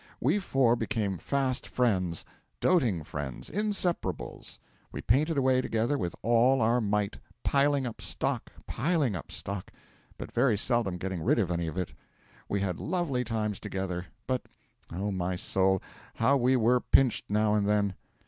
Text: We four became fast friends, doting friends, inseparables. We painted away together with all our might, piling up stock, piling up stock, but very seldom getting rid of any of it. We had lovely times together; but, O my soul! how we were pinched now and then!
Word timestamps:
We 0.19 0.39
four 0.39 0.75
became 0.75 1.19
fast 1.19 1.67
friends, 1.67 2.25
doting 2.59 3.03
friends, 3.03 3.51
inseparables. 3.51 4.57
We 4.91 4.99
painted 5.03 5.37
away 5.37 5.61
together 5.61 5.95
with 5.95 6.15
all 6.23 6.59
our 6.59 6.81
might, 6.81 7.19
piling 7.43 7.85
up 7.85 8.01
stock, 8.01 8.51
piling 8.65 9.15
up 9.15 9.31
stock, 9.31 9.69
but 10.17 10.31
very 10.31 10.57
seldom 10.57 10.97
getting 10.97 11.21
rid 11.21 11.37
of 11.37 11.51
any 11.51 11.67
of 11.67 11.77
it. 11.77 11.93
We 12.49 12.61
had 12.61 12.79
lovely 12.79 13.23
times 13.23 13.59
together; 13.59 14.07
but, 14.25 14.47
O 14.91 15.11
my 15.11 15.35
soul! 15.35 15.83
how 16.15 16.35
we 16.35 16.55
were 16.55 16.79
pinched 16.81 17.25
now 17.29 17.53
and 17.53 17.69
then! 17.69 17.93